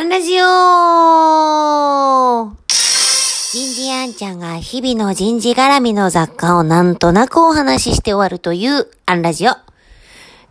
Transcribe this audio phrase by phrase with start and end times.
[0.00, 0.46] アンラジオ
[3.52, 9.50] 人事アンちゃんが日々の人事絡みの雑貨をなんとなくお話しして終わるというアンラジオ。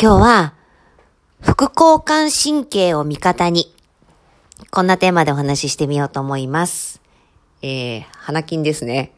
[0.00, 0.54] 今日は、
[1.42, 3.74] 副交感神経を味方に、
[4.70, 7.02] こんなテーマでお話ししてみようと思います。
[7.60, 9.12] えー、花金ですね。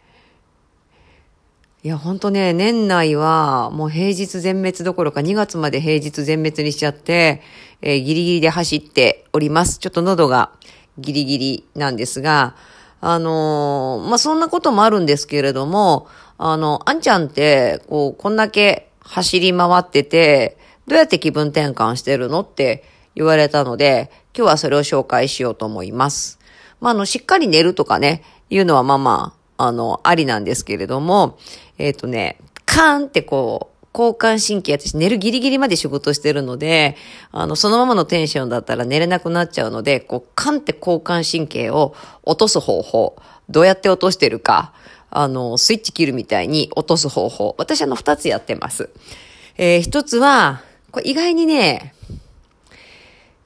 [1.84, 7.42] いや、ほんとね、年内はもう平日全滅どころか2月まで平日全滅にしちゃって、
[7.82, 9.78] えーギリギリで走っております。
[9.78, 10.50] ちょっと喉が
[10.98, 12.56] ギリギリなんですが、
[13.00, 16.08] あのーまあ、そんなこともあるんですけれども、
[16.38, 20.56] あの、あんちゃんって、こう、こんだけ走り回ってて、
[20.86, 22.84] どうやって気分転換してるのって
[23.14, 26.38] 言われたので、今日はそれを紹介しようと思います。
[26.80, 31.38] まあ、あの、しっかり寝るとかね、いうのはまあまあ、あの、ありなんですけれども、
[31.78, 36.96] えっ、とね、カーンってこう、交感神経、私寝るギリギリまで仕事してるので、
[37.32, 43.16] あの、そのままのテンションだったら寝れなくなっちゃうので、こう、カンって交感神経を落とす方法、
[43.48, 44.74] どうやって落としてるか、
[45.10, 48.90] あの、スイッチ切るみたいに落とす方法、私あの、二つやってます。
[49.56, 51.94] えー一つは、これ意外にね、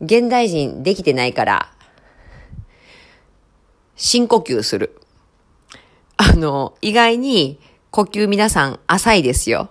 [0.00, 1.72] 現代人できてないから、
[3.94, 4.99] 深呼吸する。
[6.40, 7.60] の、意外に
[7.90, 9.70] 呼吸皆さん浅いですよ。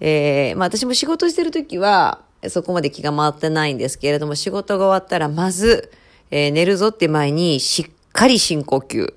[0.00, 5.90] えーまあ私も仕事してるときは、そこまで気が回ってないんですけれども、仕事が終わったらまず、
[6.30, 9.14] えー寝るぞって前にしっかり深呼吸。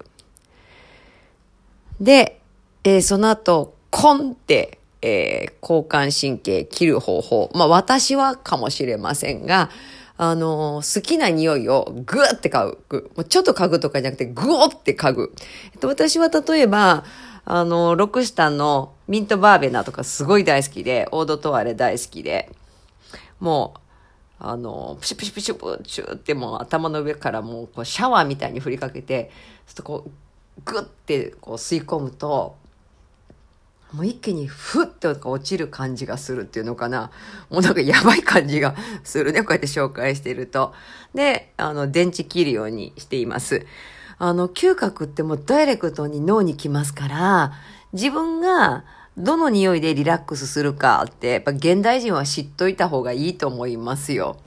[2.00, 2.42] で、
[2.84, 7.52] えーその後、コンって、えー交感神経切る方法。
[7.54, 9.70] まあ私はかもしれませんが、
[10.20, 13.12] あの好きな匂いをグーって嗅ぐ。
[13.16, 15.34] もうちょっと嗅ぐとかじゃなくて、グーって嗅ぐ。
[15.74, 17.06] えっと、私は例えば、
[17.46, 22.52] あのロクシタンのミントバーベナとかすごい大好きで、オードトワレ大好きで、
[23.40, 23.80] もう、
[24.40, 29.32] あの、プシュプシュプシュプシュってもう頭の上からもうこうシャワーみたいに振りかけて、
[29.68, 32.56] ちょっとこう、グッてこう吸い込むと、
[33.94, 37.12] もう一気にふっと落ちる感じがするっていうのかな。
[37.50, 39.42] もうなんかやばい感じがするね。
[39.42, 40.74] こうやって紹介していると。
[41.14, 43.66] で、あの、電池切るようにしています。
[44.20, 47.54] あの、嗅覚ってもうダイレクトに脳に来ますから、
[47.94, 48.84] 自分が
[49.18, 54.38] どの匂いでリラックスするかって、やっぱ現代人は知っといた方がいいと思いますよ。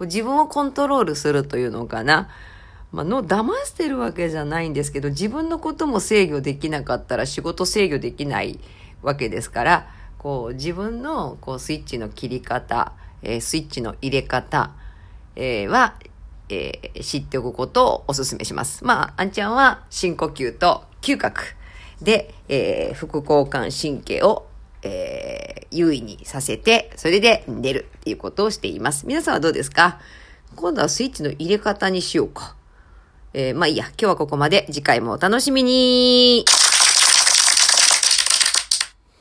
[0.00, 2.28] 自分をコントロールするというのかな。
[2.92, 8.60] まあ、の騙してるわけじゃないんですけど、自分のことも制御できなかったら仕事制御できない
[9.00, 12.92] わけですから、こう自分のこうスイッチの切り方、
[13.22, 14.72] えースイッチの入れ方、
[15.34, 15.94] えーは、
[16.48, 18.84] えー知っておくことをお勧めします。
[18.84, 21.42] まあ、あんちゃんは深呼吸と嗅覚
[22.02, 24.46] で、えー副交感神経を、
[24.82, 29.06] えー優位にさせて、それで寝るっていうことをしています。
[29.06, 29.98] 皆さんはどうですか？
[30.54, 32.56] 今度はスイッチの入れ方にしようか。
[33.34, 34.66] えーまあいいや、今日はここまで。
[34.70, 36.44] 次回もお楽しみに